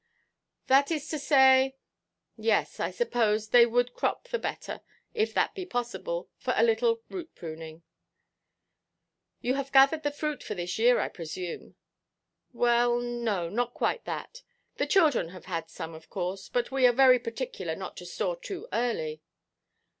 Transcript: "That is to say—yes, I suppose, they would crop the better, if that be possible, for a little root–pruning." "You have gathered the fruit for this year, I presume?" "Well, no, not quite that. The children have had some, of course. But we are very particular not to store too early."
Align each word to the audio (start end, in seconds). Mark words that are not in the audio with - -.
"That 0.65 0.89
is 0.89 1.07
to 1.09 1.19
say—yes, 1.19 2.79
I 2.79 2.89
suppose, 2.89 3.49
they 3.49 3.67
would 3.67 3.93
crop 3.93 4.29
the 4.29 4.39
better, 4.39 4.81
if 5.13 5.31
that 5.35 5.53
be 5.53 5.63
possible, 5.63 6.27
for 6.39 6.55
a 6.57 6.63
little 6.63 7.03
root–pruning." 7.11 7.83
"You 9.41 9.53
have 9.53 9.71
gathered 9.71 10.01
the 10.01 10.09
fruit 10.09 10.41
for 10.41 10.55
this 10.55 10.79
year, 10.79 10.99
I 10.99 11.07
presume?" 11.07 11.75
"Well, 12.51 12.99
no, 12.99 13.47
not 13.47 13.75
quite 13.75 14.05
that. 14.05 14.41
The 14.77 14.87
children 14.87 15.29
have 15.29 15.45
had 15.45 15.69
some, 15.69 15.93
of 15.93 16.09
course. 16.09 16.49
But 16.49 16.71
we 16.71 16.87
are 16.87 16.93
very 16.93 17.19
particular 17.19 17.75
not 17.75 17.95
to 17.97 18.07
store 18.07 18.35
too 18.39 18.67
early." 18.73 19.21